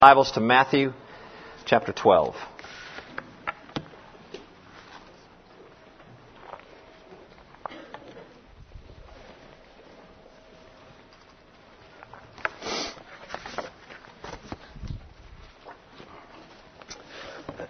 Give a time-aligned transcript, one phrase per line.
[0.00, 0.92] Bibles to Matthew
[1.64, 2.36] chapter 12.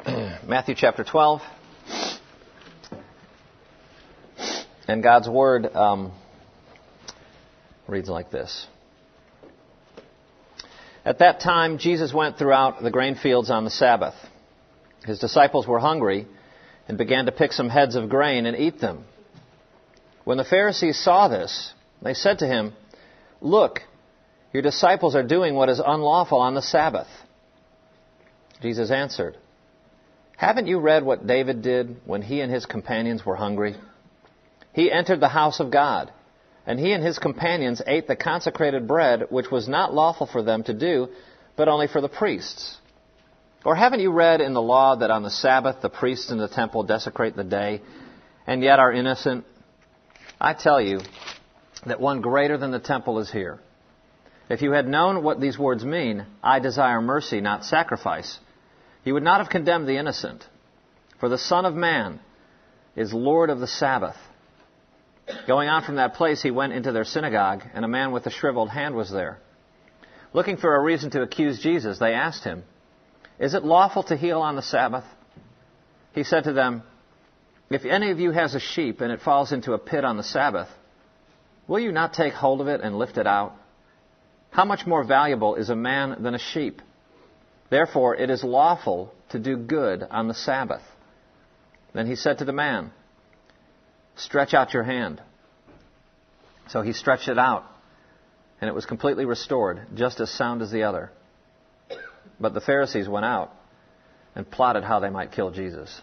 [0.46, 1.40] Matthew chapter 12.
[4.86, 6.12] And God's Word um,
[7.86, 8.66] reads like this.
[11.08, 14.12] At that time, Jesus went throughout the grain fields on the Sabbath.
[15.06, 16.26] His disciples were hungry
[16.86, 19.06] and began to pick some heads of grain and eat them.
[20.24, 22.74] When the Pharisees saw this, they said to him,
[23.40, 23.80] Look,
[24.52, 27.08] your disciples are doing what is unlawful on the Sabbath.
[28.60, 29.38] Jesus answered,
[30.36, 33.76] Haven't you read what David did when he and his companions were hungry?
[34.74, 36.12] He entered the house of God
[36.68, 40.62] and he and his companions ate the consecrated bread, which was not lawful for them
[40.64, 41.08] to do,
[41.56, 42.76] but only for the priests.
[43.64, 46.46] Or haven't you read in the law that on the Sabbath the priests in the
[46.46, 47.80] temple desecrate the day,
[48.46, 49.46] and yet are innocent?
[50.38, 51.00] I tell you
[51.86, 53.58] that one greater than the temple is here.
[54.50, 58.38] If you had known what these words mean, I desire mercy, not sacrifice,
[59.04, 60.46] you would not have condemned the innocent.
[61.18, 62.20] For the Son of Man
[62.94, 64.16] is Lord of the Sabbath.
[65.46, 68.30] Going on from that place, he went into their synagogue, and a man with a
[68.30, 69.38] shriveled hand was there.
[70.32, 72.64] Looking for a reason to accuse Jesus, they asked him,
[73.38, 75.04] Is it lawful to heal on the Sabbath?
[76.12, 76.82] He said to them,
[77.70, 80.22] If any of you has a sheep and it falls into a pit on the
[80.22, 80.68] Sabbath,
[81.66, 83.54] will you not take hold of it and lift it out?
[84.50, 86.80] How much more valuable is a man than a sheep?
[87.70, 90.82] Therefore, it is lawful to do good on the Sabbath.
[91.92, 92.92] Then he said to the man,
[94.18, 95.22] Stretch out your hand.
[96.68, 97.64] So he stretched it out,
[98.60, 101.10] and it was completely restored, just as sound as the other.
[102.40, 103.52] But the Pharisees went out
[104.34, 106.00] and plotted how they might kill Jesus.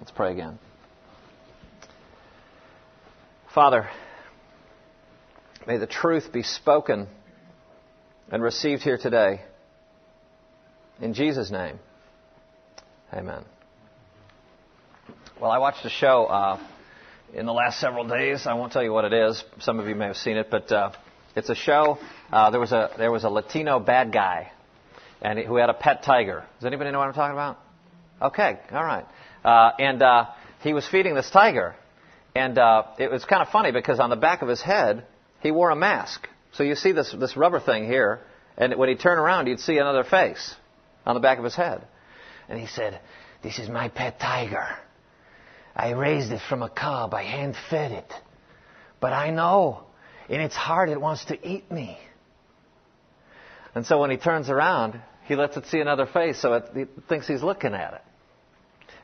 [0.00, 0.58] Let's pray again.
[3.54, 3.88] Father,
[5.66, 7.06] may the truth be spoken
[8.30, 9.42] and received here today.
[11.00, 11.78] In Jesus' name,
[13.12, 13.44] amen.
[15.40, 16.60] Well, I watched a show uh,
[17.34, 18.46] in the last several days.
[18.46, 19.42] I won't tell you what it is.
[19.60, 20.92] Some of you may have seen it, but uh,
[21.36, 21.98] it's a show.
[22.32, 24.50] Uh, there was a there was a Latino bad guy,
[25.22, 26.44] and who had a pet tiger.
[26.58, 27.58] Does anybody know what I'm talking about?
[28.20, 29.06] Okay, all right.
[29.44, 30.26] Uh, and uh,
[30.62, 31.74] he was feeding this tiger,
[32.34, 35.06] and uh, it was kind of funny because on the back of his head
[35.40, 36.28] he wore a mask.
[36.52, 38.20] So you see this this rubber thing here,
[38.56, 40.54] and when he turned around, you'd see another face
[41.06, 41.86] on the back of his head.
[42.48, 43.00] And he said,
[43.42, 44.66] "This is my pet tiger."
[45.74, 47.14] I raised it from a cub.
[47.14, 48.12] I hand fed it.
[49.00, 49.84] But I know
[50.28, 51.98] in its heart it wants to eat me.
[53.74, 57.26] And so when he turns around, he lets it see another face so it, thinks
[57.26, 58.02] he's looking at it.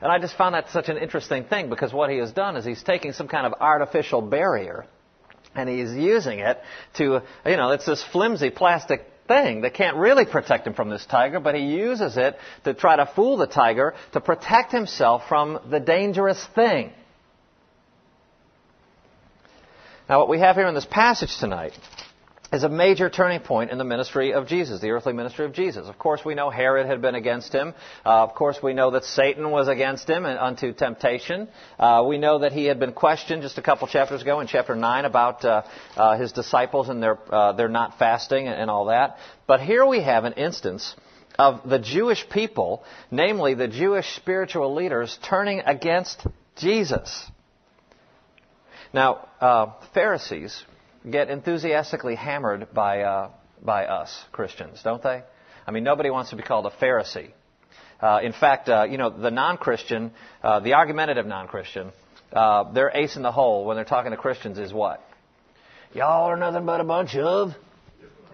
[0.01, 2.65] And I just found that such an interesting thing because what he has done is
[2.65, 4.87] he's taking some kind of artificial barrier
[5.55, 6.61] and he's using it
[6.97, 11.05] to, you know, it's this flimsy plastic thing that can't really protect him from this
[11.07, 15.59] tiger, but he uses it to try to fool the tiger to protect himself from
[15.71, 16.93] the dangerous thing.
[20.09, 21.73] Now, what we have here in this passage tonight
[22.57, 25.87] is a major turning point in the ministry of Jesus, the earthly ministry of Jesus.
[25.87, 27.75] Of course, we know Herod had been against him.
[28.05, 31.49] Uh, of course, we know that Satan was against him unto temptation.
[31.79, 34.75] Uh, we know that he had been questioned just a couple chapters ago in chapter
[34.75, 35.63] 9 about uh,
[35.97, 39.19] uh his disciples and their, uh, their not fasting and, and all that.
[39.47, 40.97] But here we have an instance
[41.39, 47.31] of the Jewish people, namely the Jewish spiritual leaders, turning against Jesus.
[48.95, 50.65] Now, uh, Pharisees
[51.11, 53.31] get enthusiastically hammered by, uh,
[53.63, 55.23] by us Christians, don't they?
[55.67, 57.31] I mean, nobody wants to be called a Pharisee.
[58.01, 60.13] Uh, in fact, uh, you know, the non-Christian,
[60.43, 61.93] uh, the argumentative non-Christian,
[62.33, 65.03] uh, their ace in the hole when they're talking to Christians is what?
[65.95, 67.53] Y'all are nothing but a bunch of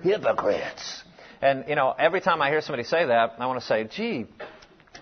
[0.02, 1.02] hypocrites.
[1.40, 4.26] And, you know, every time I hear somebody say that, I want to say, gee,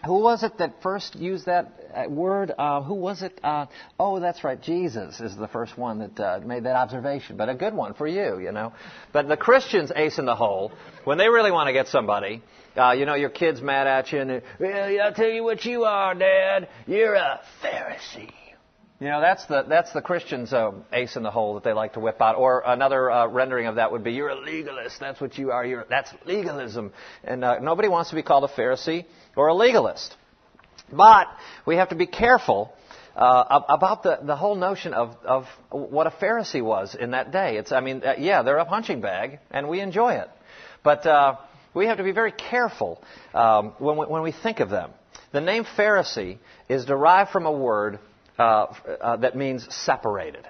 [0.04, 2.52] who was it that first used that uh, word?
[2.56, 3.38] Uh, who was it?
[3.42, 3.66] Uh,
[3.98, 4.60] oh, that's right.
[4.60, 8.06] Jesus is the first one that uh, made that observation, but a good one for
[8.06, 8.72] you, you know.
[9.12, 10.72] But the Christians ace in the hole
[11.04, 12.42] when they really want to get somebody.
[12.76, 15.84] Uh, you know, your kid's mad at you, and well, I'll tell you what you
[15.84, 16.68] are, Dad.
[16.86, 18.32] You're a Pharisee.
[19.00, 21.94] You know, that's the that's the Christian's uh, ace in the hole that they like
[21.94, 22.36] to whip out.
[22.36, 25.00] Or another uh, rendering of that would be, "You're a legalist.
[25.00, 25.64] That's what you are.
[25.64, 26.92] You're that's legalism."
[27.24, 29.06] And uh, nobody wants to be called a Pharisee
[29.36, 30.16] or a legalist.
[30.92, 31.28] But
[31.66, 32.72] we have to be careful
[33.16, 37.56] uh, about the, the whole notion of, of what a Pharisee was in that day.
[37.56, 40.28] It's, I mean, uh, yeah, they're a punching bag, and we enjoy it.
[40.82, 41.36] But uh,
[41.74, 43.02] we have to be very careful
[43.34, 44.90] um, when, we, when we think of them.
[45.32, 46.38] The name Pharisee
[46.68, 48.00] is derived from a word
[48.38, 50.46] uh, uh, that means separated.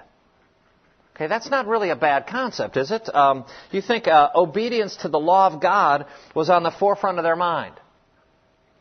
[1.15, 3.13] Okay, that's not really a bad concept, is it?
[3.13, 7.23] Um, you think uh, obedience to the law of God was on the forefront of
[7.23, 7.75] their mind.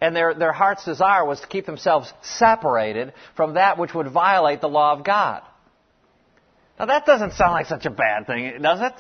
[0.01, 4.61] And their, their heart's desire was to keep themselves separated from that which would violate
[4.61, 5.43] the law of God.
[6.79, 8.95] Now that doesn't sound like such a bad thing, does it?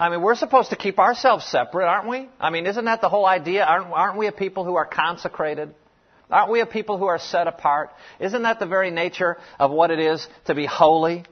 [0.00, 2.28] I mean, we're supposed to keep ourselves separate, aren't we?
[2.40, 3.64] I mean, isn't that the whole idea?
[3.64, 5.74] Aren't, aren't we a people who are consecrated?
[6.30, 7.90] Aren't we a people who are set apart?
[8.20, 11.24] Isn't that the very nature of what it is to be holy?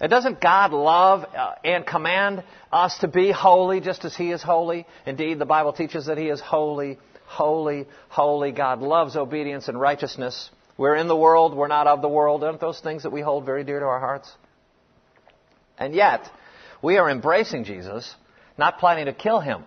[0.00, 2.42] And doesn't God love uh, and command
[2.72, 4.86] us to be holy just as He is holy?
[5.06, 8.52] Indeed, the Bible teaches that He is holy, holy, holy.
[8.52, 10.50] God loves obedience and righteousness.
[10.78, 12.44] We're in the world, we're not of the world.
[12.44, 14.30] Aren't those things that we hold very dear to our hearts?
[15.78, 16.28] And yet,
[16.82, 18.14] we are embracing Jesus,
[18.58, 19.64] not planning to kill Him.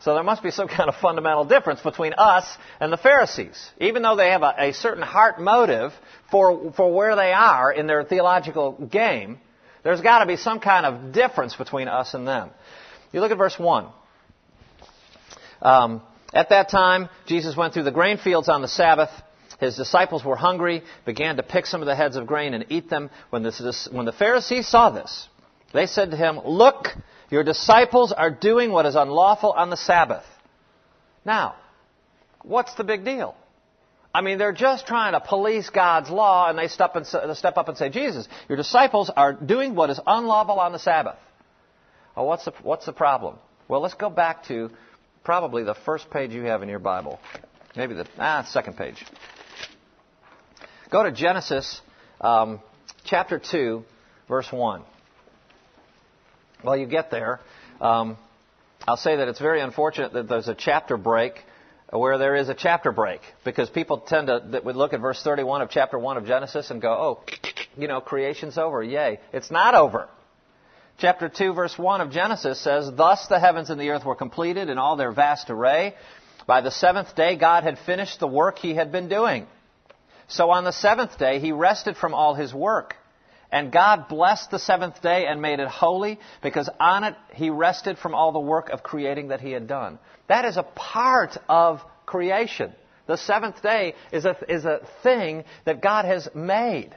[0.00, 2.46] So there must be some kind of fundamental difference between us
[2.80, 3.70] and the Pharisees.
[3.80, 5.92] Even though they have a, a certain heart motive
[6.30, 9.38] for, for where they are in their theological game,
[9.82, 12.50] there's got to be some kind of difference between us and them.
[13.12, 13.86] You look at verse 1.
[15.62, 16.02] Um,
[16.32, 19.10] at that time, Jesus went through the grain fields on the Sabbath.
[19.60, 22.90] His disciples were hungry, began to pick some of the heads of grain and eat
[22.90, 23.10] them.
[23.30, 25.28] When, when the Pharisees saw this,
[25.72, 26.88] they said to him, Look,
[27.30, 30.24] your disciples are doing what is unlawful on the Sabbath.
[31.24, 31.56] Now,
[32.42, 33.34] what's the big deal?
[34.14, 37.68] I mean, they're just trying to police God's law, and they step, and, step up
[37.68, 41.18] and say, Jesus, your disciples are doing what is unlawful on the Sabbath.
[42.16, 43.36] Well, what's the, what's the problem?
[43.68, 44.70] Well, let's go back to
[45.26, 47.18] probably the first page you have in your Bible.
[47.74, 49.04] Maybe the ah, second page.
[50.88, 51.80] Go to Genesis
[52.20, 52.60] um,
[53.04, 53.82] chapter 2,
[54.28, 54.82] verse 1.
[56.62, 57.40] Well, you get there.
[57.80, 58.16] Um,
[58.86, 61.32] I'll say that it's very unfortunate that there's a chapter break
[61.90, 65.20] where there is a chapter break because people tend to that would look at verse
[65.24, 67.24] 31 of chapter 1 of Genesis and go, "Oh,
[67.76, 68.80] you know, creation's over.
[68.80, 70.08] Yay." It's not over.
[70.98, 74.70] Chapter 2 verse 1 of Genesis says, "Thus the heavens and the earth were completed
[74.70, 75.94] in all their vast array.
[76.46, 79.46] By the seventh day God had finished the work he had been doing.
[80.28, 82.96] So on the seventh day he rested from all his work."
[83.52, 87.98] And God blessed the seventh day and made it holy because on it he rested
[87.98, 89.98] from all the work of creating that he had done.
[90.28, 92.74] That is a part of creation.
[93.06, 96.96] The seventh day is a, is a thing that God has made.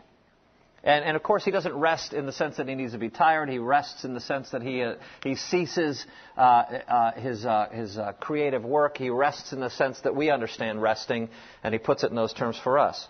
[0.84, 3.10] And, and, of course, he doesn't rest in the sense that he needs to be
[3.10, 3.50] tired.
[3.50, 6.06] He rests in the sense that he, uh, he ceases
[6.38, 8.98] uh, uh, his, uh, his uh, creative work.
[8.98, 11.30] He rests in the sense that we understand resting,
[11.64, 13.08] and he puts it in those terms for us.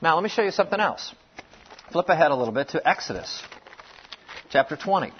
[0.00, 1.14] Now, let me show you something else.
[1.92, 3.42] Flip ahead a little bit to Exodus
[4.50, 5.12] chapter 20.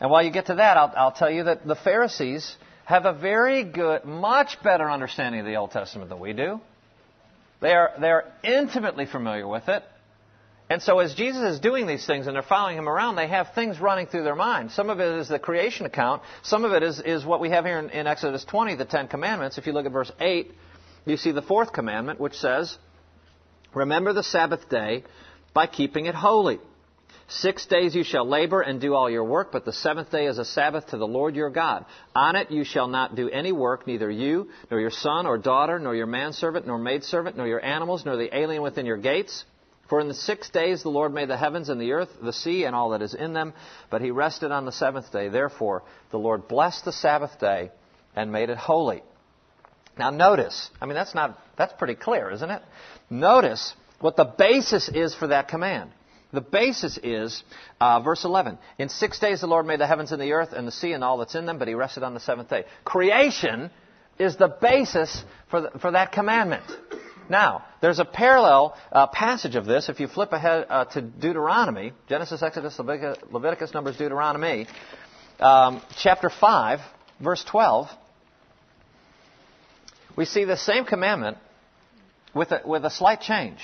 [0.00, 3.12] And while you get to that, I'll, I'll tell you that the Pharisees have a
[3.12, 6.60] very good, much better understanding of the Old Testament than we do.
[7.60, 9.82] They are, they are intimately familiar with it.
[10.74, 13.54] And so as Jesus is doing these things and they're following him around, they have
[13.54, 14.72] things running through their mind.
[14.72, 16.22] Some of it is the creation account.
[16.42, 19.06] Some of it is, is what we have here in, in Exodus 20, the Ten
[19.06, 19.56] Commandments.
[19.56, 20.50] If you look at verse 8,
[21.06, 22.76] you see the fourth commandment, which says,
[23.72, 25.04] Remember the Sabbath day
[25.54, 26.58] by keeping it holy.
[27.28, 30.38] Six days you shall labor and do all your work, but the seventh day is
[30.38, 31.84] a Sabbath to the Lord your God.
[32.16, 35.78] On it you shall not do any work, neither you, nor your son or daughter,
[35.78, 39.44] nor your manservant, nor maidservant, nor your animals, nor the alien within your gates.
[39.88, 42.64] For in the six days the Lord made the heavens and the earth, the sea,
[42.64, 43.52] and all that is in them,
[43.90, 45.28] but he rested on the seventh day.
[45.28, 47.70] Therefore the Lord blessed the Sabbath day
[48.16, 49.02] and made it holy.
[49.98, 52.62] Now notice, I mean that's not that's pretty clear, isn't it?
[53.10, 55.90] Notice what the basis is for that command.
[56.32, 57.44] The basis is
[57.80, 58.58] uh, verse 11.
[58.78, 61.04] In six days the Lord made the heavens and the earth and the sea and
[61.04, 62.64] all that's in them, but he rested on the seventh day.
[62.84, 63.70] Creation
[64.18, 66.64] is the basis for, the, for that commandment.
[67.28, 69.88] Now, there's a parallel uh, passage of this.
[69.88, 74.66] If you flip ahead uh, to Deuteronomy, Genesis, Exodus, Leviticus, Numbers, Deuteronomy,
[75.40, 76.80] um, chapter 5,
[77.20, 77.88] verse 12,
[80.16, 81.38] we see the same commandment
[82.34, 83.58] with a, with a slight change.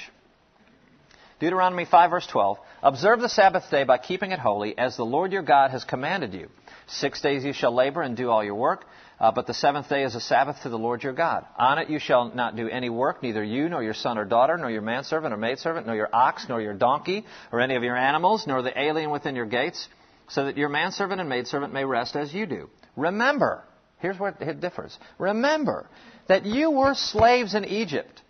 [1.38, 2.58] Deuteronomy 5 verse 12.
[2.82, 6.34] Observe the Sabbath day by keeping it holy, as the Lord your God has commanded
[6.34, 6.48] you.
[6.86, 8.84] Six days you shall labor and do all your work,
[9.20, 11.44] uh, but the seventh day is a Sabbath to the Lord your God.
[11.58, 14.56] On it you shall not do any work, neither you, nor your son or daughter,
[14.56, 17.96] nor your manservant or maidservant, nor your ox, nor your donkey, or any of your
[17.96, 19.88] animals, nor the alien within your gates,
[20.28, 22.70] so that your manservant and maidservant may rest as you do.
[22.96, 23.62] Remember,
[23.98, 24.98] here's where it differs.
[25.18, 25.86] Remember
[26.28, 28.22] that you were slaves in Egypt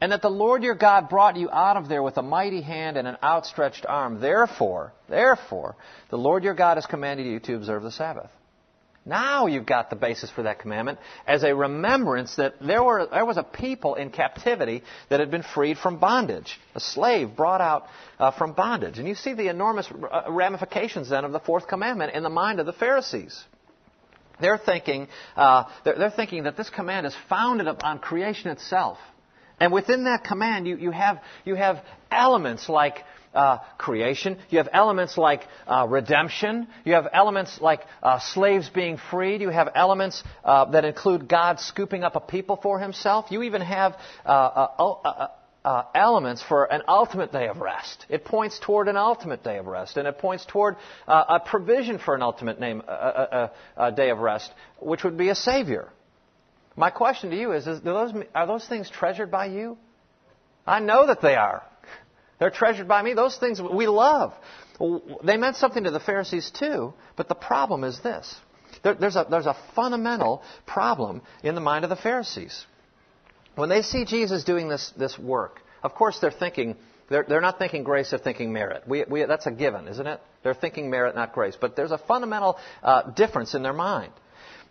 [0.00, 2.96] and that the Lord your God brought you out of there with a mighty hand
[2.96, 4.20] and an outstretched arm.
[4.20, 5.76] Therefore, therefore,
[6.10, 8.30] the Lord your God has commanded you to observe the Sabbath.
[9.06, 10.98] Now you've got the basis for that commandment
[11.28, 15.44] as a remembrance that there, were, there was a people in captivity that had been
[15.44, 17.86] freed from bondage, a slave brought out
[18.18, 18.98] uh, from bondage.
[18.98, 22.58] And you see the enormous uh, ramifications then of the fourth commandment in the mind
[22.58, 23.44] of the Pharisees.
[24.40, 28.98] They're thinking, uh, they're, they're thinking that this command is founded on creation itself.
[29.60, 33.04] And within that command, you, you, have, you have elements like
[33.36, 34.38] uh, creation.
[34.50, 36.66] You have elements like uh, redemption.
[36.84, 39.40] You have elements like uh, slaves being freed.
[39.40, 43.26] You have elements uh, that include God scooping up a people for himself.
[43.30, 45.28] You even have uh,
[45.64, 48.06] uh, elements for an ultimate day of rest.
[48.08, 50.76] It points toward an ultimate day of rest, and it points toward
[51.06, 52.82] a provision for an ultimate name,
[53.96, 54.50] day of rest,
[54.80, 55.88] which would be a Savior.
[56.76, 59.76] My question to you is, is are those things treasured by you?
[60.66, 61.62] I know that they are.
[62.38, 63.14] They're treasured by me.
[63.14, 64.34] Those things we love.
[65.24, 68.34] They meant something to the Pharisees too, but the problem is this.
[68.82, 72.66] There, there's, a, there's a fundamental problem in the mind of the Pharisees.
[73.54, 76.76] When they see Jesus doing this, this work, of course they're thinking,
[77.08, 78.82] they're, they're not thinking grace, they're thinking merit.
[78.86, 80.20] We, we, that's a given, isn't it?
[80.42, 81.56] They're thinking merit, not grace.
[81.58, 84.12] But there's a fundamental uh, difference in their mind.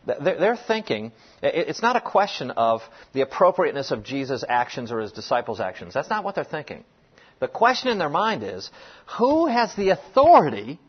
[0.06, 2.82] They're thinking, it's not a question of
[3.14, 5.96] the appropriateness of Jesus' actions or his disciples' actions.
[5.96, 6.84] That's not what they're thinking.
[7.40, 8.70] The question in their mind is
[9.18, 10.80] who has the authority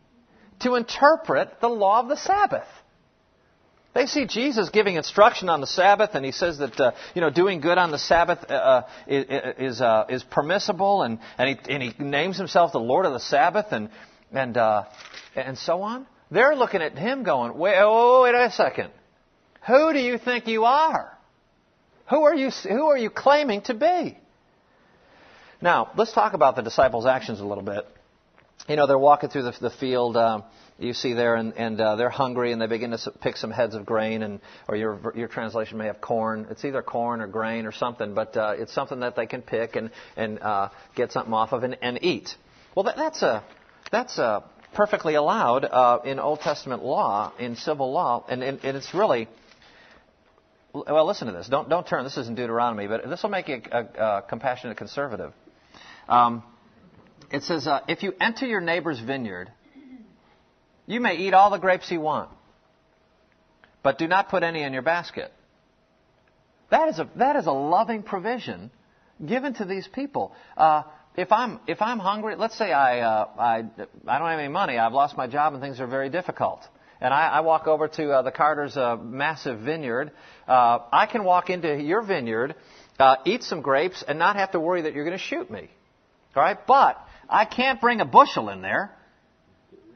[0.61, 2.67] to interpret the law of the Sabbath?
[3.93, 7.31] They see Jesus giving instruction on the Sabbath, and he says that uh, you know
[7.31, 8.87] doing good on the Sabbath uh, uh
[9.57, 13.19] is uh, is permissible, and and he, and he names himself the Lord of the
[13.19, 13.89] Sabbath, and
[14.31, 14.83] and uh,
[15.35, 16.05] and so on.
[16.29, 18.91] They're looking at him, going, wait, oh, wait a second,
[19.65, 21.17] who do you think you are?
[22.09, 22.51] Who are you?
[22.51, 24.17] Who are you claiming to be?
[25.61, 27.87] Now, let's talk about the disciples' actions a little bit.
[28.67, 30.17] You know, they're walking through the, the field.
[30.17, 30.43] Um,
[30.77, 33.73] you see there, and, and uh, they're hungry, and they begin to pick some heads
[33.73, 36.47] of grain, and or your your translation may have corn.
[36.51, 39.75] It's either corn or grain or something, but uh, it's something that they can pick
[39.75, 42.29] and and uh, get something off of and, and eat.
[42.75, 43.43] Well, that, that's a
[43.91, 48.77] that's a perfectly allowed uh, in Old Testament law, in civil law, and, and, and
[48.77, 49.27] it's really
[50.73, 51.47] well, listen to this.
[51.47, 52.03] Don't, don't turn.
[52.03, 55.33] This isn't Deuteronomy, but this will make you a, a, a compassionate conservative.
[56.07, 56.43] Um,
[57.31, 59.51] it says, uh, if you enter your neighbor's vineyard,
[60.85, 62.29] you may eat all the grapes you want,
[63.83, 65.31] but do not put any in your basket.
[66.69, 68.71] That is a, that is a loving provision
[69.25, 70.33] given to these people.
[70.55, 70.83] Uh,
[71.15, 73.65] if I'm if I'm hungry, let's say I uh, I
[74.07, 76.61] I don't have any money, I've lost my job, and things are very difficult,
[77.01, 80.11] and I, I walk over to uh, the Carter's uh, massive vineyard.
[80.47, 82.55] Uh, I can walk into your vineyard,
[82.99, 85.69] uh, eat some grapes, and not have to worry that you're going to shoot me.
[86.37, 86.57] Right?
[86.67, 86.97] But
[87.29, 88.91] I can't bring a bushel in there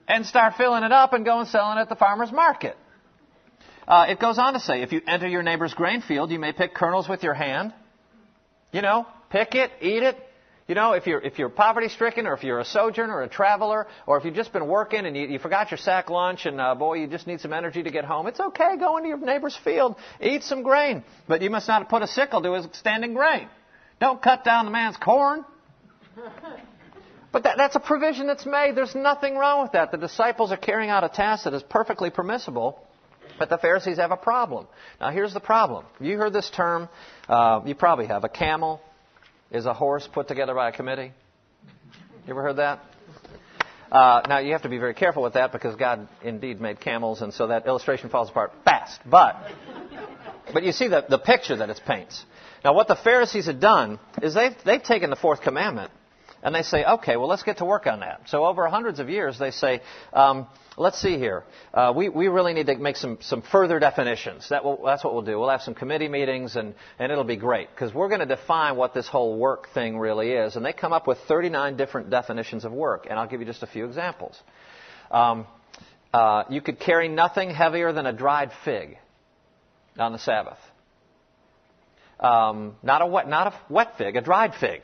[0.08, 2.76] and start filling it up and go and selling it at the farmer's market.
[3.88, 6.52] Uh, it goes on to say, if you enter your neighbor's grain field, you may
[6.52, 7.74] pick kernels with your hand.
[8.72, 10.18] You know, pick it, eat it.
[10.68, 13.28] You know, if you're, if you're poverty stricken or if you're a sojourner or a
[13.28, 16.62] traveler or if you've just been working and you, you forgot your sack lunch and
[16.62, 18.78] uh, boy, you just need some energy to get home, it's okay.
[18.80, 21.04] Go into your neighbor's field, eat some grain.
[21.28, 23.50] But you must not put a sickle to his standing grain.
[24.00, 25.44] Don't cut down the man's corn.
[27.32, 28.75] But that, that's a provision that's made.
[28.75, 29.92] There's nothing wrong with that.
[29.92, 32.78] The disciples are carrying out a task that is perfectly permissible,
[33.40, 34.68] but the Pharisees have a problem.
[35.00, 35.86] Now, here's the problem.
[36.00, 36.90] You heard this term,
[37.30, 38.25] uh, you probably have.
[38.25, 38.82] A camel
[39.50, 41.13] is a horse put together by a committee.
[42.28, 42.82] You ever heard that?
[43.90, 47.22] Uh, now, you have to be very careful with that because God indeed made camels,
[47.22, 49.00] and so that illustration falls apart fast.
[49.06, 49.38] But,
[50.54, 52.25] but you see the, the picture that it paints.
[52.63, 55.92] Now, what the Pharisees had done is they've, they've taken the fourth commandment
[56.44, 58.22] and they say, okay, well, let's get to work on that.
[58.28, 59.82] So over hundreds of years, they say,
[60.14, 61.44] um, let's see here.
[61.74, 64.50] Uh, we, we really need to make some, some further definitions.
[64.50, 65.40] That will, that's what we'll do.
[65.40, 67.70] We'll have some committee meetings, and, and it'll be great.
[67.70, 70.56] Because we're going to define what this whole work thing really is.
[70.56, 73.06] And they come up with 39 different definitions of work.
[73.10, 74.40] And I'll give you just a few examples.
[75.12, 75.46] Um,
[76.14, 78.98] uh, you could carry nothing heavier than a dried fig
[79.98, 80.58] on the Sabbath.
[82.20, 84.82] Um, not a wet, not a wet fig, a dried fig.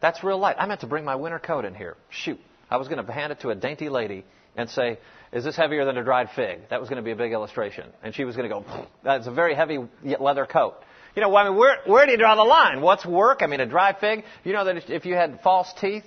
[0.00, 0.56] That's real light.
[0.58, 1.96] I meant to bring my winter coat in here.
[2.08, 2.40] Shoot.
[2.70, 4.24] I was going to hand it to a dainty lady
[4.56, 4.98] and say,
[5.32, 6.68] Is this heavier than a dried fig?
[6.70, 7.86] That was going to be a big illustration.
[8.02, 9.78] And she was going to go, That's a very heavy
[10.18, 10.74] leather coat.
[11.16, 12.80] You know, I mean, where, where do you draw the line?
[12.80, 13.40] What's work?
[13.42, 14.24] I mean, a dried fig?
[14.44, 16.04] You know that if you had false teeth,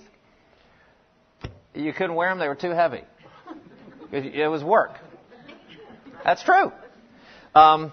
[1.76, 3.02] you couldn't wear them, they were too heavy.
[4.12, 4.92] It was work.
[6.24, 6.72] That's true.
[7.56, 7.92] Um,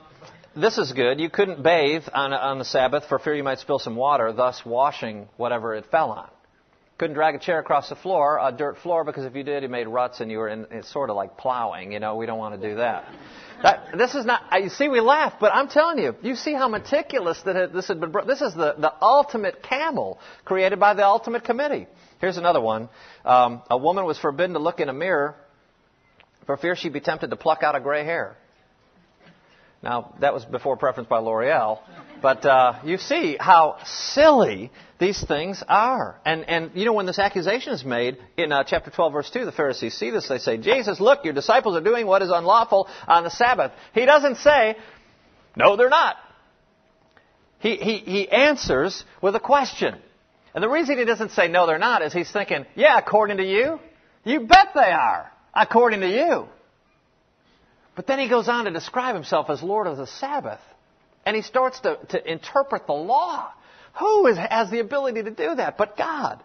[0.56, 1.20] this is good.
[1.20, 4.64] You couldn't bathe on, on the Sabbath for fear you might spill some water, thus
[4.64, 6.28] washing whatever it fell on.
[6.98, 9.70] Couldn't drag a chair across the floor, a dirt floor, because if you did, it
[9.70, 11.92] made ruts and you were in, it's sort of like plowing.
[11.92, 13.06] You know, we don't want to do that.
[13.62, 16.68] that this is not, you see, we laugh, but I'm telling you, you see how
[16.68, 21.44] meticulous that this had been, this is the, the ultimate camel created by the ultimate
[21.44, 21.86] committee.
[22.20, 22.90] Here's another one.
[23.24, 25.36] Um, a woman was forbidden to look in a mirror
[26.44, 28.36] for fear she'd be tempted to pluck out a gray hair.
[29.82, 31.78] Now, that was before preference by L'Oreal,
[32.20, 36.20] but uh, you see how silly these things are.
[36.24, 39.46] And, and you know, when this accusation is made in uh, chapter 12, verse 2,
[39.46, 40.28] the Pharisees see this.
[40.28, 43.72] They say, Jesus, look, your disciples are doing what is unlawful on the Sabbath.
[43.94, 44.76] He doesn't say,
[45.56, 46.16] no, they're not.
[47.60, 49.96] He, he, he answers with a question.
[50.54, 53.44] And the reason he doesn't say, no, they're not, is he's thinking, yeah, according to
[53.44, 53.80] you,
[54.24, 56.48] you bet they are, according to you.
[57.94, 60.60] But then he goes on to describe himself as Lord of the Sabbath.
[61.26, 63.52] And he starts to, to interpret the law.
[63.98, 66.42] Who is, has the ability to do that but God?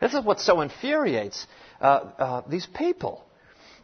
[0.00, 1.46] This is what so infuriates
[1.80, 3.24] uh, uh, these people.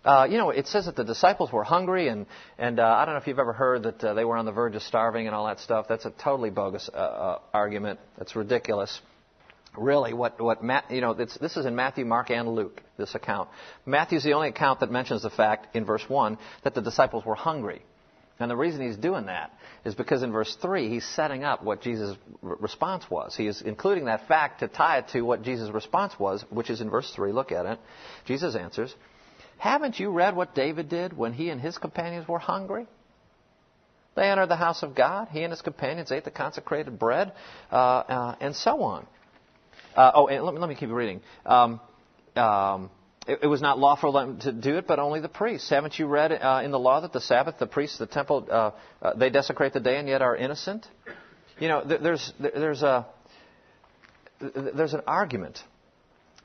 [0.05, 2.27] Uh, you know, it says that the disciples were hungry, and,
[2.59, 4.53] and uh, I don't know if you've ever heard that uh, they were on the
[4.53, 5.87] verge of starving and all that stuff.
[5.89, 7.99] That's a totally bogus uh, uh, argument.
[8.19, 9.01] That's ridiculous
[9.77, 13.15] really what, what Matt, you know, this, this is in Matthew, Mark, and Luke, this
[13.15, 13.49] account.
[13.87, 17.35] Matthew's the only account that mentions the fact in verse 1 that the disciples were
[17.35, 17.83] hungry.
[18.41, 19.53] And the reason he's doing that
[19.85, 23.37] is because in verse 3, he's setting up what Jesus' response was.
[23.37, 26.81] He is including that fact to tie it to what Jesus' response was, which is
[26.81, 27.31] in verse 3.
[27.31, 27.79] Look at it.
[28.25, 28.93] Jesus answers,
[29.59, 32.87] Haven't you read what David did when he and his companions were hungry?
[34.17, 35.29] They entered the house of God.
[35.31, 37.33] He and his companions ate the consecrated bread,
[37.71, 39.07] uh, uh, and so on.
[39.95, 41.21] Uh, oh, and let me, let me keep reading.
[41.47, 41.81] Um,
[42.37, 42.91] um,
[43.27, 45.71] it, it, was not lawful to do it, but only the priests.
[45.71, 48.71] Haven't you read uh, in the law that the Sabbath, the priests, the temple, uh,
[49.01, 50.87] uh they desecrate the day and yet are innocent?
[51.59, 53.07] You know, there's there's a
[54.41, 55.59] there's an argument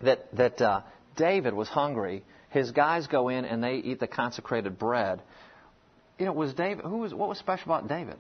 [0.01, 0.82] that that uh,
[1.18, 2.24] David was hungry.
[2.51, 5.22] His guys go in and they eat the consecrated bread.
[6.20, 6.86] You know, was David?
[6.86, 7.13] Who was?
[7.13, 8.18] What was special about David?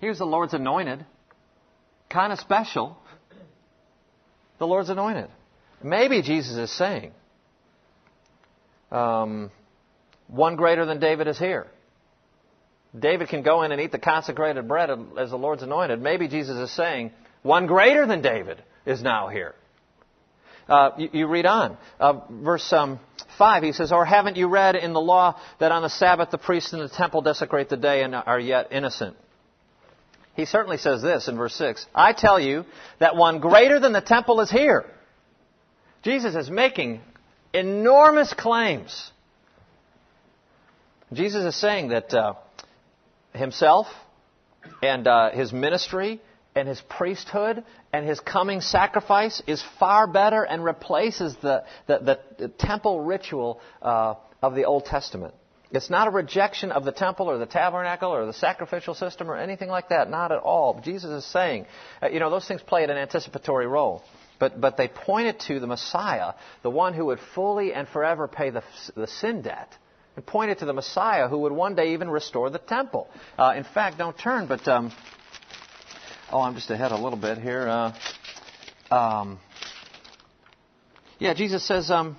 [0.00, 1.04] He was the Lord's anointed,
[2.08, 2.96] kind of special
[4.62, 5.28] the Lord's anointed.
[5.82, 7.10] Maybe Jesus is saying,
[8.92, 9.50] um,
[10.28, 11.66] one greater than David is here.
[12.96, 16.00] David can go in and eat the consecrated bread as the Lord's anointed.
[16.00, 17.10] Maybe Jesus is saying,
[17.42, 19.56] one greater than David is now here.
[20.68, 21.76] Uh, you, you, read on.
[21.98, 23.00] Uh, verse um,
[23.38, 26.38] 5, he says, Or haven't you read in the law that on the Sabbath the
[26.38, 29.16] priests in the temple desecrate the day and are yet innocent?
[30.34, 32.64] He certainly says this in verse 6 I tell you
[32.98, 34.84] that one greater than the temple is here.
[36.02, 37.00] Jesus is making
[37.52, 39.10] enormous claims.
[41.12, 42.34] Jesus is saying that uh,
[43.34, 43.86] himself
[44.82, 46.20] and uh, his ministry
[46.54, 52.48] and his priesthood and his coming sacrifice is far better and replaces the, the, the
[52.48, 55.34] temple ritual uh, of the Old Testament.
[55.72, 59.36] It's not a rejection of the temple or the tabernacle or the sacrificial system or
[59.36, 60.10] anything like that.
[60.10, 60.78] Not at all.
[60.84, 61.66] Jesus is saying,
[62.02, 64.04] uh, you know, those things played an anticipatory role.
[64.38, 68.50] But, but they pointed to the Messiah, the one who would fully and forever pay
[68.50, 68.62] the,
[68.94, 69.74] the sin debt.
[70.14, 73.08] And pointed to the Messiah who would one day even restore the temple.
[73.38, 74.92] Uh, in fact, don't turn, but, um,
[76.30, 77.66] oh, I'm just ahead a little bit here.
[77.66, 79.40] Uh, um,
[81.18, 82.16] yeah, Jesus says um,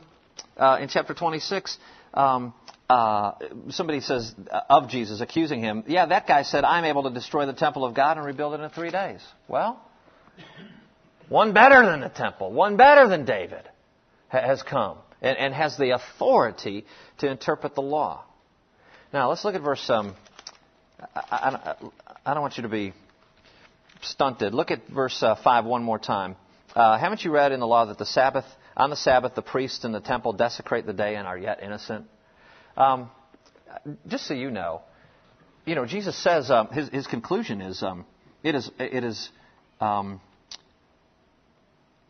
[0.58, 1.78] uh, in chapter 26,
[2.16, 2.54] um,
[2.90, 3.34] uh,
[3.70, 7.46] somebody says uh, of Jesus, accusing him, yeah, that guy said, I'm able to destroy
[7.46, 9.22] the temple of God and rebuild it in three days.
[9.48, 9.82] Well,
[11.30, 13.68] one better than the temple, one better than David
[14.28, 16.86] has come and, and has the authority
[17.20, 18.24] to interpret the law.
[19.14, 19.90] Now, let's look at verse.
[19.90, 20.16] Um,
[21.16, 21.76] I, I,
[22.26, 22.94] I, don't want you to be
[24.02, 24.54] stunted.
[24.54, 26.36] Look at verse uh, 5 one more time.
[26.76, 29.86] Uh, haven't you read in the law that the Sabbath, on the Sabbath, the priests
[29.86, 32.08] in the temple desecrate the day and are yet innocent?
[32.76, 33.10] Um,
[34.08, 34.82] just so you know,
[35.66, 38.06] you know, Jesus says um, his, his conclusion is um,
[38.44, 39.30] it is it is
[39.80, 40.20] um,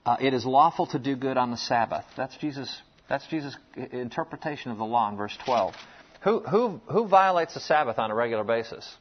[0.06, 2.06] uh, it is lawful to do good on the Sabbath.
[2.18, 2.82] That's Jesus.
[3.10, 3.56] That's Jesus'
[3.92, 5.76] interpretation of the law in verse 12.
[6.24, 8.92] Who who who violates the Sabbath on a regular basis?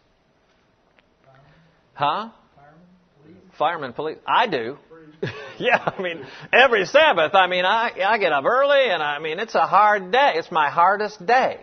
[1.95, 2.31] Huh?
[3.59, 4.19] Firemen, police.
[4.27, 4.79] I do.
[5.67, 9.39] yeah, I mean, every Sabbath, I mean, I, I get up early and I mean,
[9.39, 10.33] it's a hard day.
[10.35, 11.61] It's my hardest day.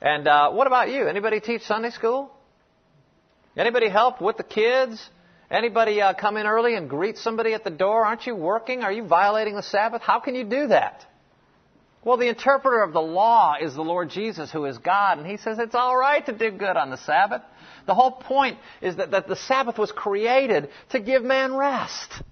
[0.00, 1.08] And uh, what about you?
[1.08, 2.30] Anybody teach Sunday school?
[3.56, 5.02] Anybody help with the kids?
[5.50, 8.04] Anybody uh, come in early and greet somebody at the door?
[8.04, 8.82] Aren't you working?
[8.82, 10.02] Are you violating the Sabbath?
[10.02, 11.04] How can you do that?
[12.04, 15.38] Well, the interpreter of the law is the Lord Jesus, who is God, and He
[15.38, 17.42] says it's all right to do good on the Sabbath.
[17.86, 22.22] The whole point is that, that the Sabbath was created to give man rest.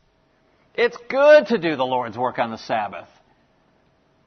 [0.74, 3.08] It's good to do the Lord's work on the Sabbath.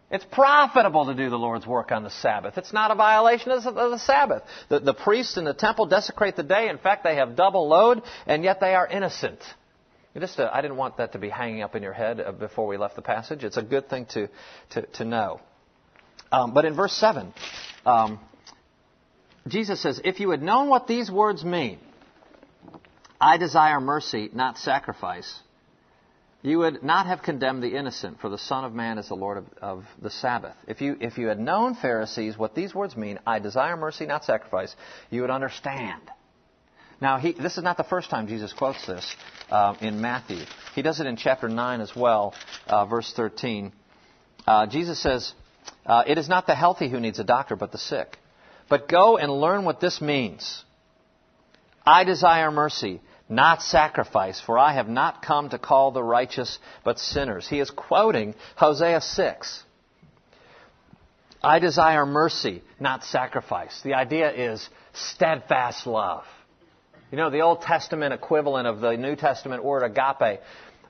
[0.10, 2.58] It's profitable to do the Lord's work on the Sabbath.
[2.58, 4.44] It's not a violation of the Sabbath.
[4.70, 6.70] The, the priests in the temple desecrate the day.
[6.70, 9.40] In fact, they have double load, and yet they are innocent.
[10.18, 12.68] Just, uh, I didn't want that to be hanging up in your head uh, before
[12.68, 13.44] we left the passage.
[13.44, 14.30] It's a good thing to,
[14.72, 15.42] to, to know.
[16.32, 17.34] Um, but in verse 7,
[17.86, 18.20] um,
[19.48, 21.80] Jesus says, If you had known what these words mean,
[23.20, 25.42] I desire mercy, not sacrifice,
[26.42, 29.38] you would not have condemned the innocent, for the Son of Man is the Lord
[29.38, 30.56] of, of, the Sabbath.
[30.68, 34.24] If you, if you had known, Pharisees, what these words mean, I desire mercy, not
[34.24, 34.76] sacrifice,
[35.10, 36.02] you would understand.
[37.02, 39.16] Now, he, this is not the first time Jesus quotes this
[39.50, 40.44] uh, in Matthew.
[40.76, 42.34] He does it in chapter 9 as well,
[42.68, 43.72] uh, verse 13.
[44.48, 45.34] Uh, Jesus says,
[45.86, 48.18] uh, It is not the healthy who needs a doctor, but the sick.
[48.70, 50.64] But go and learn what this means.
[51.86, 57.00] I desire mercy, not sacrifice, for I have not come to call the righteous, but
[57.00, 57.48] sinners.
[57.48, 59.64] He is quoting Hosea 6.
[61.44, 63.80] I desire mercy, not sacrifice.
[63.84, 66.24] The idea is steadfast love.
[67.12, 70.42] You know, the Old Testament equivalent of the New Testament word agape.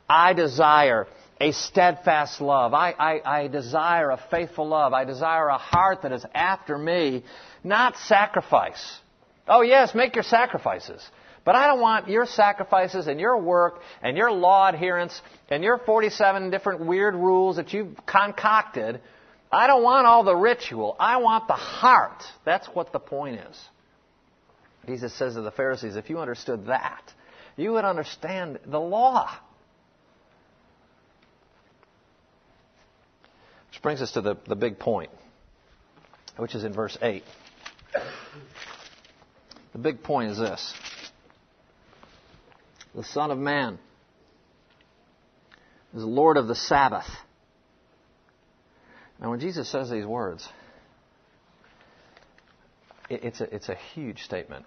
[0.09, 1.07] I desire
[1.39, 2.73] a steadfast love.
[2.73, 4.93] I, I, I, desire a faithful love.
[4.93, 7.23] I desire a heart that is after me,
[7.63, 8.99] not sacrifice.
[9.47, 11.07] Oh, yes, make your sacrifices.
[11.47, 15.77] But I don't want your sacrifices and your work and your law adherence and your
[15.77, 18.99] 47 different weird rules that you've concocted.
[19.49, 20.97] I don't want all the ritual.
[20.99, 22.21] I want the heart.
[22.43, 23.65] That's what the point is.
[24.87, 27.13] Jesus says to the Pharisees, if you understood that,
[27.55, 29.33] you would understand the law.
[33.69, 35.11] Which brings us to the, the big point,
[36.35, 37.23] which is in verse 8.
[39.71, 40.73] The big point is this
[42.97, 43.77] the Son of Man
[45.95, 47.05] is Lord of the Sabbath.
[49.21, 50.47] Now, when Jesus says these words,
[53.07, 54.65] it's a, it's a huge statement.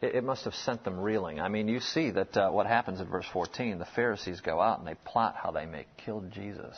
[0.00, 1.40] It, it must have sent them reeling.
[1.40, 4.78] I mean, you see that uh, what happens in verse 14 the Pharisees go out
[4.78, 6.76] and they plot how they may kill Jesus.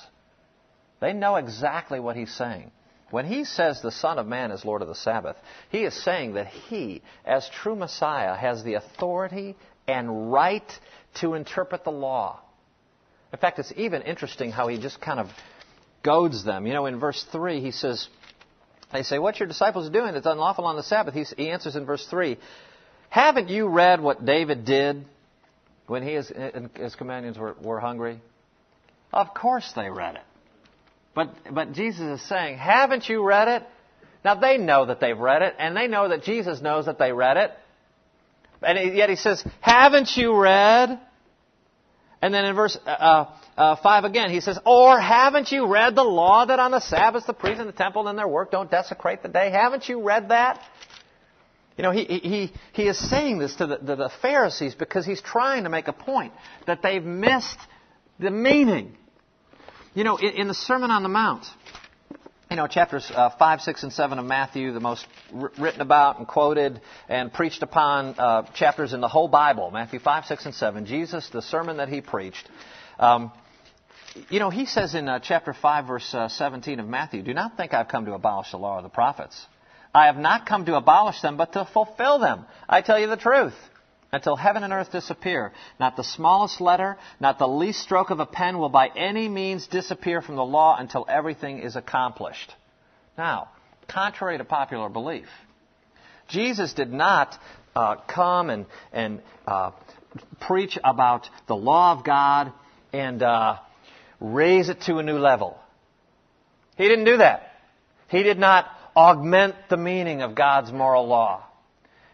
[1.00, 2.70] They know exactly what he's saying.
[3.10, 5.36] When he says the Son of Man is Lord of the Sabbath,
[5.68, 9.54] he is saying that he, as true Messiah, has the authority
[9.86, 10.70] and right
[11.20, 12.40] to interpret the law.
[13.32, 15.28] In fact, it's even interesting how he just kind of
[16.02, 16.66] goads them.
[16.66, 18.08] You know, in verse 3, he says,
[18.92, 21.14] they say, What your disciples are doing that's unlawful on the Sabbath?
[21.14, 22.36] He, he answers in verse 3,
[23.08, 25.04] Haven't you read what David did
[25.86, 28.20] when he and his companions were, were hungry?
[29.12, 30.22] Of course they read it.
[31.14, 33.62] But, but Jesus is saying, haven't you read it?
[34.24, 37.12] Now they know that they've read it, and they know that Jesus knows that they
[37.12, 37.50] read it.
[38.64, 41.00] And yet he says, haven't you read?
[42.20, 45.96] And then in verse uh, uh, uh 5 again, he says, Or haven't you read
[45.96, 48.70] the law that on the Sabbath the priests in the temple and their work don't
[48.70, 49.50] desecrate the day?
[49.50, 50.60] Haven't you read that?
[51.76, 55.64] You know, he, he, he is saying this to the, the, Pharisees because he's trying
[55.64, 56.32] to make a point
[56.66, 57.58] that they've missed
[58.18, 58.94] the meaning.
[59.94, 61.46] You know, in, in the Sermon on the Mount,
[62.52, 66.18] you know, chapters uh, 5, 6, and 7 of Matthew, the most r- written about
[66.18, 70.54] and quoted and preached upon uh, chapters in the whole Bible, Matthew 5, 6, and
[70.54, 72.46] 7, Jesus, the sermon that he preached.
[72.98, 73.32] Um,
[74.28, 77.56] you know, he says in uh, chapter 5, verse uh, 17 of Matthew, Do not
[77.56, 79.46] think I've come to abolish the law or the prophets.
[79.94, 82.44] I have not come to abolish them, but to fulfill them.
[82.68, 83.54] I tell you the truth
[84.12, 85.52] until heaven and earth disappear.
[85.80, 89.66] Not the smallest letter, not the least stroke of a pen will by any means
[89.66, 92.54] disappear from the law until everything is accomplished.
[93.16, 93.48] Now,
[93.88, 95.26] contrary to popular belief,
[96.28, 97.36] Jesus did not
[97.74, 99.70] uh, come and, and uh,
[100.40, 102.52] preach about the law of God
[102.92, 103.56] and uh,
[104.20, 105.58] raise it to a new level.
[106.76, 107.50] He didn't do that.
[108.08, 111.44] He did not augment the meaning of God's moral law.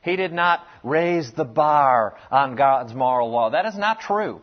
[0.02, 3.50] He did not raise the bar on God's moral law.
[3.50, 4.40] That is not true.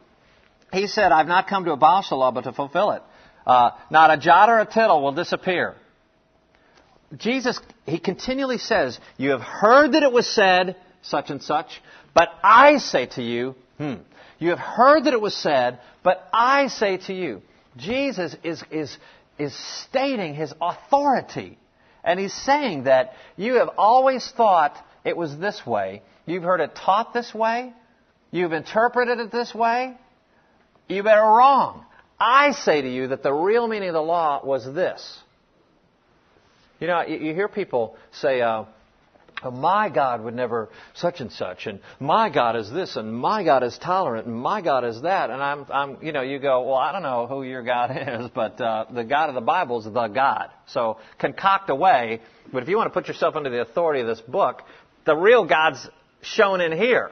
[0.74, 3.02] He said, I've not come to abolish the law, but to fulfill it.
[3.46, 5.76] Uh, not a jot or a tittle will disappear.
[7.16, 11.82] Jesus, he continually says, You have heard that it was said, such and such,
[12.14, 13.96] but I say to you, hmm,
[14.40, 17.42] you have heard that it was said, but I say to you.
[17.78, 18.98] Jesus is, is,
[19.38, 21.58] is stating his authority.
[22.04, 26.02] And he's saying that you have always thought it was this way.
[26.26, 27.72] You've heard it taught this way.
[28.32, 29.96] You've interpreted it this way.
[30.90, 31.86] You are wrong.
[32.20, 35.20] I say to you that the real meaning of the law was this.
[36.80, 38.66] You know, you, hear people say, uh,
[39.52, 43.64] my God would never such and such, and my God is this, and my God
[43.64, 46.76] is tolerant, and my God is that, and I'm, I'm, you know, you go, well,
[46.76, 49.86] I don't know who your God is, but uh, the God of the Bible is
[49.86, 50.50] the God.
[50.68, 52.22] So concoct away.
[52.52, 54.62] But if you want to put yourself under the authority of this book,
[55.06, 55.88] the real God's
[56.22, 57.12] shown in here.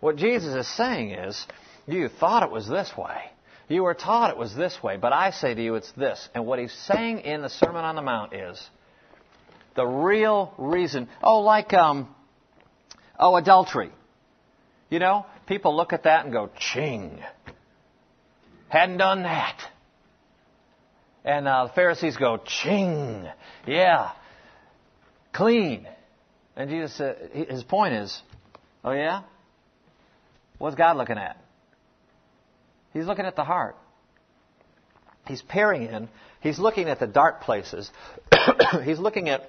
[0.00, 1.46] What Jesus is saying is,
[1.86, 3.22] you thought it was this way.
[3.68, 6.28] You were taught it was this way, but I say to you it's this.
[6.34, 8.68] And what he's saying in the Sermon on the Mount is,
[9.74, 11.08] the real reason.
[11.22, 12.14] Oh, like, um,
[13.18, 13.90] oh, adultery.
[14.90, 17.18] You know, people look at that and go, ching.
[18.68, 19.58] Hadn't done that.
[21.24, 23.26] And uh, the Pharisees go, ching.
[23.66, 24.12] Yeah.
[25.32, 25.88] Clean.
[26.56, 28.22] And Jesus, uh, his point is,
[28.84, 29.22] oh yeah?
[30.58, 31.36] What's God looking at?
[32.92, 33.76] He's looking at the heart.
[35.26, 36.08] He's peering in.
[36.40, 37.90] He's looking at the dark places.
[38.84, 39.42] He's looking at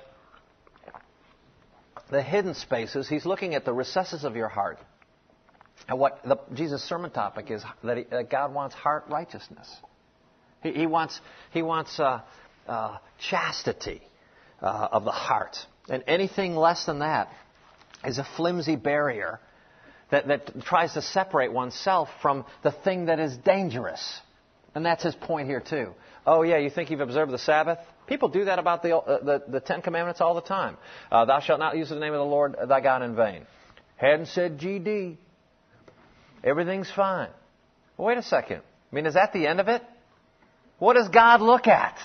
[2.09, 3.09] the hidden spaces.
[3.09, 4.79] He's looking at the recesses of your heart.
[5.87, 9.69] And what the, Jesus' sermon topic is that, he, that, God wants heart righteousness.
[10.63, 11.19] He, he wants,
[11.51, 12.21] he wants uh,
[12.67, 12.97] uh,
[13.29, 14.01] chastity
[14.61, 15.57] uh, of the heart.
[15.89, 17.29] And anything less than that
[18.03, 19.39] is a flimsy barrier
[20.11, 24.19] that, that tries to separate oneself from the thing that is dangerous.
[24.73, 25.93] And that's his point here, too.
[26.25, 27.79] Oh, yeah, you think you've observed the Sabbath?
[28.07, 30.77] People do that about the, uh, the, the, Ten Commandments all the time.
[31.11, 33.45] Uh, Thou shalt not use the name of the Lord thy God in vain.
[33.97, 35.17] Hadn't said GD.
[36.43, 37.29] Everything's fine.
[37.97, 38.61] Well, wait a second.
[38.91, 39.81] I mean, is that the end of it?
[40.77, 41.97] What does God look at?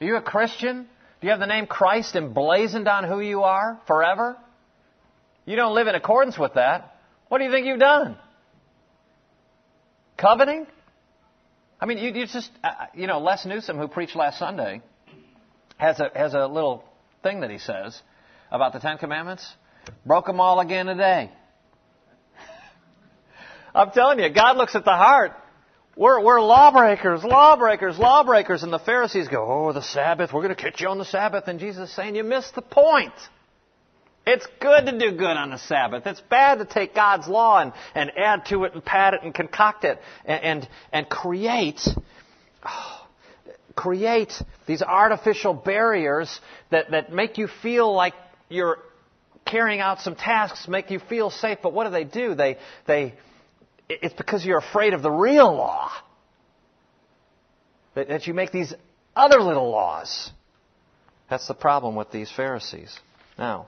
[0.00, 0.86] Are you a Christian?
[1.22, 4.36] Do you have the name Christ emblazoned on who you are forever?
[5.46, 6.96] You don't live in accordance with that.
[7.28, 8.16] What do you think you've done?
[10.16, 10.66] Coveting?
[11.80, 14.82] I mean, you, you just, uh, you know, Les Newsom, who preached last Sunday,
[15.76, 16.82] has a, has a little
[17.22, 17.96] thing that he says
[18.50, 19.48] about the Ten Commandments.
[20.04, 21.30] Broke them all again today.
[23.76, 25.34] I'm telling you, God looks at the heart.
[25.94, 28.62] We're, we're lawbreakers, lawbreakers, lawbreakers.
[28.62, 31.48] And the Pharisees go, Oh, the Sabbath, we're going to catch you on the Sabbath.
[31.48, 33.12] And Jesus is saying, You missed the point.
[34.24, 36.06] It's good to do good on the Sabbath.
[36.06, 39.34] It's bad to take God's law and, and add to it and pad it and
[39.34, 41.80] concoct it and, and, and create.
[42.64, 42.98] Oh,
[43.74, 44.32] create
[44.66, 48.12] these artificial barriers that, that make you feel like
[48.50, 48.78] you're
[49.46, 51.58] carrying out some tasks, make you feel safe.
[51.62, 52.34] But what do they do?
[52.34, 53.14] They, they,
[54.00, 55.90] it's because you're afraid of the real law
[57.94, 58.72] that, that you make these
[59.14, 60.30] other little laws.
[61.28, 62.98] That's the problem with these Pharisees.
[63.38, 63.66] Now,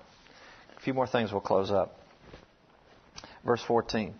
[0.76, 1.98] a few more things we'll close up.
[3.44, 4.14] Verse 14.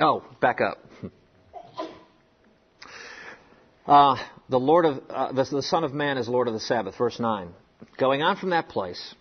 [0.00, 0.78] Oh, back up.
[3.84, 4.16] Uh,
[4.48, 6.96] the Lord of uh, the, the, Son of Man is Lord of the Sabbath.
[6.96, 7.48] Verse nine.
[7.98, 9.14] Going on from that place.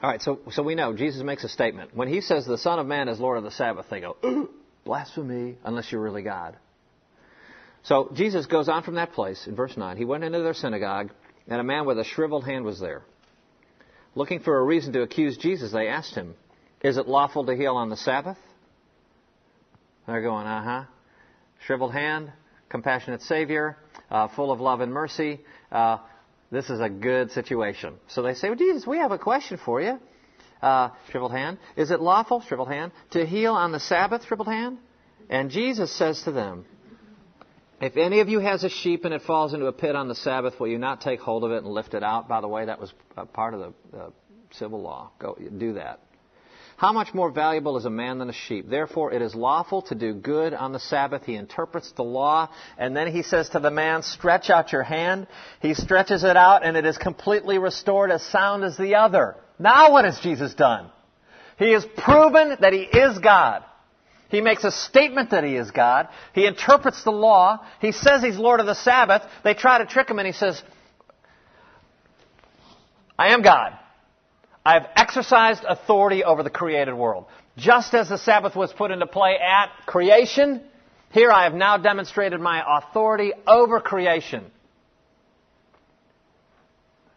[0.00, 2.78] All right, so so we know Jesus makes a statement when he says the Son
[2.78, 3.86] of Man is Lord of the Sabbath.
[3.90, 4.16] They go
[4.84, 6.56] blasphemy unless you're really God.
[7.82, 9.96] So Jesus goes on from that place in verse nine.
[9.96, 11.10] He went into their synagogue,
[11.48, 13.02] and a man with a shriveled hand was there.
[14.14, 16.36] Looking for a reason to accuse Jesus, they asked him,
[16.80, 18.38] "Is it lawful to heal on the Sabbath?"
[20.06, 20.84] They're going, "Uh huh."
[21.66, 22.30] Shriveled hand
[22.68, 23.76] compassionate Savior,
[24.10, 25.40] uh, full of love and mercy.
[25.72, 25.98] Uh,
[26.50, 27.94] this is a good situation.
[28.08, 29.98] So they say, well, Jesus, we have a question for you.
[30.62, 31.58] Uh, shriveled hand.
[31.76, 34.78] Is it lawful, shriveled hand, to heal on the Sabbath, shriveled hand?
[35.30, 36.64] And Jesus says to them,
[37.80, 40.16] if any of you has a sheep and it falls into a pit on the
[40.16, 42.28] Sabbath, will you not take hold of it and lift it out?
[42.28, 42.92] By the way, that was
[43.32, 44.12] part of the
[44.50, 45.12] civil law.
[45.20, 46.00] Go do that.
[46.78, 48.70] How much more valuable is a man than a sheep?
[48.70, 51.24] Therefore, it is lawful to do good on the Sabbath.
[51.24, 55.26] He interprets the law, and then he says to the man, Stretch out your hand.
[55.60, 59.34] He stretches it out, and it is completely restored, as sound as the other.
[59.58, 60.88] Now, what has Jesus done?
[61.58, 63.64] He has proven that he is God.
[64.28, 66.06] He makes a statement that he is God.
[66.32, 67.66] He interprets the law.
[67.80, 69.22] He says he's Lord of the Sabbath.
[69.42, 70.62] They try to trick him, and he says,
[73.18, 73.76] I am God.
[74.68, 77.24] I have exercised authority over the created world.
[77.56, 80.60] Just as the Sabbath was put into play at creation,
[81.10, 84.44] here I have now demonstrated my authority over creation.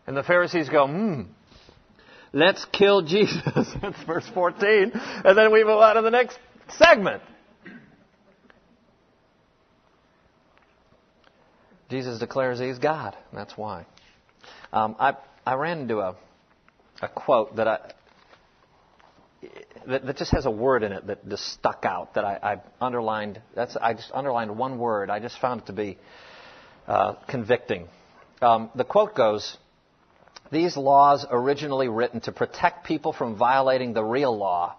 [0.08, 1.24] And the Pharisees go, hmm,
[2.32, 3.44] let's kill Jesus.
[3.82, 4.94] That's verse 14.
[4.94, 6.40] And then we move on to the next
[6.78, 7.22] segment.
[11.90, 13.18] Jesus declares he's God.
[13.34, 13.88] That's why.
[14.72, 16.16] Um, I, I ran into a
[17.02, 17.80] a quote that I
[19.88, 22.86] that, that, just has a word in it that just stuck out that I, I
[22.86, 23.42] underlined.
[23.56, 25.10] That's I just underlined one word.
[25.10, 25.98] I just found it to be
[26.88, 27.88] uh, convicting.
[28.42, 29.58] Um, the quote goes:
[30.52, 34.76] these laws, originally written to protect people from violating the real law,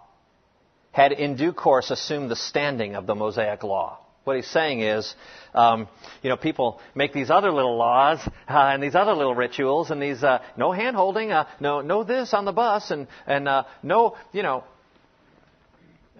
[0.92, 3.98] had in due course assumed the standing of the Mosaic law.
[4.24, 5.14] What he's saying is,
[5.52, 5.88] um,
[6.22, 10.00] you know, people make these other little laws uh, and these other little rituals and
[10.00, 13.64] these uh, no hand holding, uh, no no this on the bus and and uh,
[13.82, 14.64] no, you know.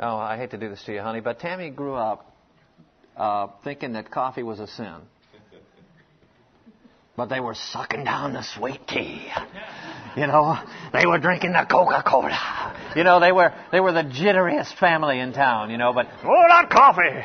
[0.00, 2.34] Oh, I hate to do this to you, honey, but Tammy grew up
[3.16, 4.96] uh, thinking that coffee was a sin.
[7.14, 9.28] But they were sucking down the sweet tea.
[10.16, 10.58] You know,
[10.92, 12.92] they were drinking the Coca-Cola.
[12.94, 15.70] You know, they were they were the jitteriest family in town.
[15.70, 17.24] You know, but oh, not coffee.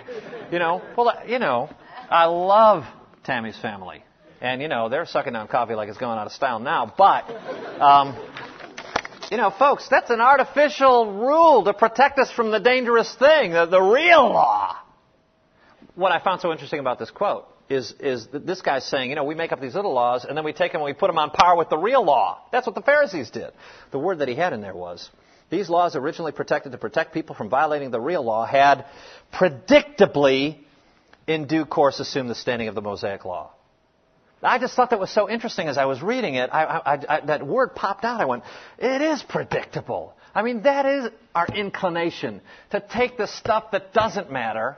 [0.52, 1.70] You know, well, you know,
[2.10, 2.86] I love
[3.26, 4.04] Tammy's family,
[4.40, 6.94] and you know they're sucking down coffee like it's going out of style now.
[6.98, 7.30] But,
[7.82, 8.16] um,
[9.30, 13.66] you know, folks, that's an artificial rule to protect us from the dangerous thing, the,
[13.66, 14.78] the real law.
[15.96, 19.16] What I found so interesting about this quote is, is that this guy's saying, you
[19.16, 21.08] know, we make up these little laws and then we take them and we put
[21.08, 22.40] them on par with the real law.
[22.52, 23.52] That's what the Pharisees did.
[23.92, 25.10] The word that he had in there was,
[25.50, 28.86] these laws originally protected to protect people from violating the real law had
[29.34, 30.58] predictably
[31.26, 33.52] in due course assumed the standing of the Mosaic law.
[34.42, 36.50] I just thought that was so interesting as I was reading it.
[36.54, 38.22] I, I, I, that word popped out.
[38.22, 38.44] I went,
[38.78, 40.14] it is predictable.
[40.36, 44.78] I mean, that is our inclination to take the stuff that doesn't matter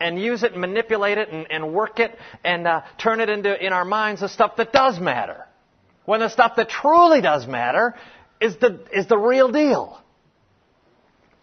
[0.00, 3.64] and use it and manipulate it and, and work it and uh, turn it into,
[3.64, 5.46] in our minds, the stuff that does matter.
[6.04, 7.94] When the stuff that truly does matter
[8.40, 10.00] is the, is the real deal.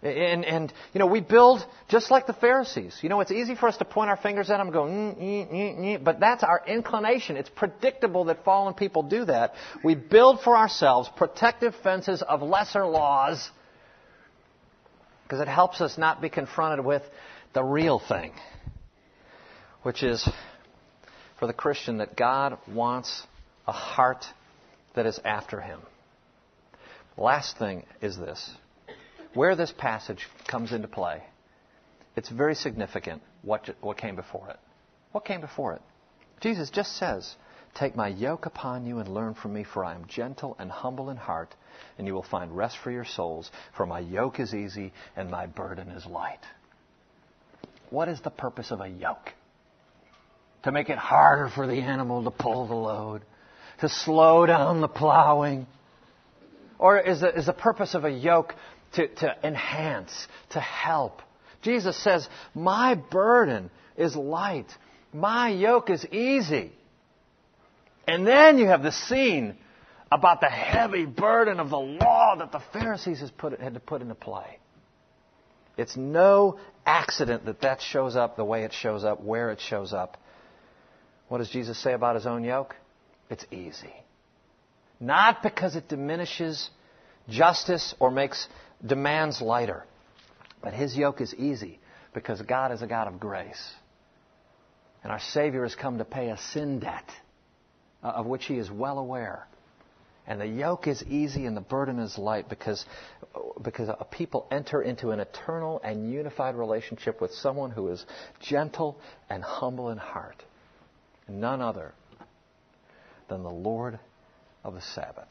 [0.01, 2.99] And, and, you know, we build just like the Pharisees.
[3.01, 5.51] You know, it's easy for us to point our fingers at them go, mm, mm,
[5.51, 7.37] mm, but that's our inclination.
[7.37, 9.55] It's predictable that fallen people do that.
[9.83, 13.49] We build for ourselves protective fences of lesser laws
[15.23, 17.01] because it helps us not be confronted with
[17.55, 18.33] the real thing,
[19.81, 20.29] which is
[21.39, 23.23] for the Christian that God wants
[23.65, 24.25] a heart
[24.93, 25.79] that is after Him.
[27.17, 28.51] Last thing is this.
[29.33, 31.23] Where this passage comes into play,
[32.17, 34.59] it's very significant what, what came before it.
[35.13, 35.81] What came before it?
[36.41, 37.35] Jesus just says,
[37.73, 41.09] Take my yoke upon you and learn from me, for I am gentle and humble
[41.09, 41.55] in heart,
[41.97, 45.45] and you will find rest for your souls, for my yoke is easy and my
[45.45, 46.39] burden is light.
[47.95, 49.31] What is the purpose of a yoke?
[50.63, 53.21] To make it harder for the animal to pull the load,
[53.79, 55.65] to slow down the plowing,
[56.77, 58.53] or is the, is the purpose of a yoke
[58.95, 60.11] to, to enhance,
[60.49, 61.21] to help?
[61.61, 64.67] Jesus says, My burden is light.
[65.13, 66.73] My yoke is easy.
[68.09, 69.55] And then you have the scene
[70.11, 74.15] about the heavy burden of the law that the Pharisees put, had to put into
[74.15, 74.59] play.
[75.77, 79.93] It's no accident that that shows up the way it shows up, where it shows
[79.93, 80.17] up.
[81.27, 82.75] What does Jesus say about his own yoke?
[83.29, 83.93] It's easy.
[84.99, 86.69] Not because it diminishes
[87.27, 88.47] justice or makes
[88.85, 89.83] demands lighter.
[90.61, 91.79] But his yoke is easy
[92.13, 93.73] because God is a God of grace.
[95.03, 97.09] And our Savior has come to pay a sin debt
[98.03, 99.47] uh, of which he is well aware.
[100.27, 102.83] And the yoke is easy and the burden is light because,
[103.61, 108.03] because a people enter into an eternal and unified relationship with someone who is
[108.39, 110.43] gentle and humble in heart.
[111.27, 111.93] None other
[113.27, 113.99] than the Lord
[114.63, 115.29] of the Sabbath.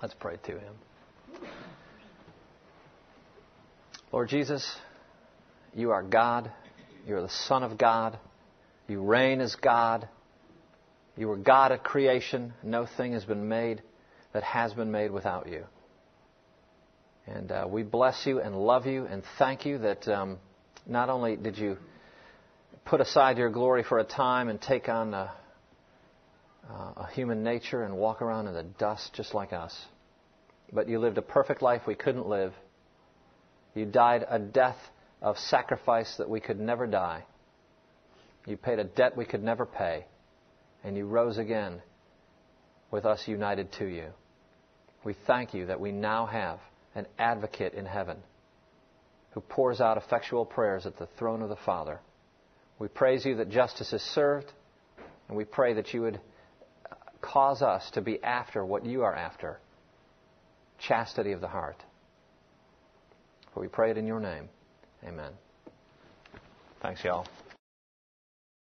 [0.00, 0.74] Let's pray to Him.
[4.10, 4.76] Lord Jesus,
[5.74, 6.50] you are God.
[7.06, 8.18] You are the Son of God.
[8.88, 10.08] You reign as God.
[11.16, 12.54] You were God at creation.
[12.62, 13.82] No thing has been made
[14.32, 15.64] that has been made without you.
[17.26, 20.38] And uh, we bless you and love you and thank you that um,
[20.86, 21.76] not only did you
[22.84, 25.32] put aside your glory for a time and take on a,
[26.68, 29.78] a human nature and walk around in the dust just like us,
[30.72, 32.52] but you lived a perfect life we couldn't live.
[33.74, 34.78] You died a death
[35.20, 37.24] of sacrifice that we could never die.
[38.46, 40.06] You paid a debt we could never pay.
[40.84, 41.80] And you rose again
[42.90, 44.06] with us united to you.
[45.04, 46.58] We thank you that we now have
[46.94, 48.18] an advocate in heaven
[49.32, 52.00] who pours out effectual prayers at the throne of the Father.
[52.78, 54.52] We praise you that justice is served,
[55.28, 56.20] and we pray that you would
[57.20, 59.58] cause us to be after what you are after
[60.78, 61.76] chastity of the heart.
[63.54, 64.48] For we pray it in your name.
[65.06, 65.32] Amen.
[66.80, 67.26] Thanks, y'all.